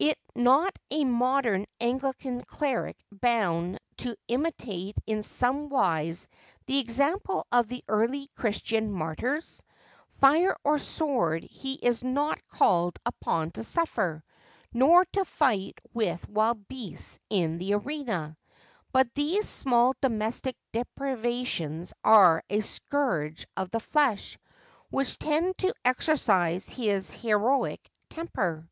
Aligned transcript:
Is 0.00 0.14
not 0.34 0.76
a 0.90 1.04
modern 1.04 1.64
Anglican 1.80 2.42
cleric 2.42 2.98
bound 3.12 3.78
to 3.98 4.16
imitate 4.26 4.96
in 5.06 5.22
somewise 5.22 6.26
the 6.66 6.80
example 6.80 7.46
of 7.52 7.68
the 7.68 7.84
early 7.86 8.26
Christian 8.34 8.90
martyrs? 8.90 9.62
Fire 10.20 10.56
or 10.64 10.80
sword 10.80 11.44
he 11.44 11.74
is 11.74 12.02
not 12.02 12.44
called 12.48 12.98
upon 13.06 13.52
to 13.52 13.62
suffer, 13.62 14.24
nor 14.72 15.04
to 15.12 15.24
fight 15.24 15.80
with 15.94 16.28
wild 16.28 16.66
beasts 16.66 17.20
in 17.30 17.58
the 17.58 17.74
arena; 17.74 18.36
but 18.90 19.14
these 19.14 19.48
small 19.48 19.94
domestic 20.02 20.56
deprivations 20.72 21.92
are 22.02 22.42
a 22.50 22.62
scourge 22.62 23.46
of 23.56 23.70
the 23.70 23.78
flesh, 23.78 24.40
which 24.90 25.20
tend 25.20 25.56
to 25.58 25.72
exercise 25.84 26.74
bis 26.74 27.12
heroic 27.12 27.88
temper. 28.10 28.68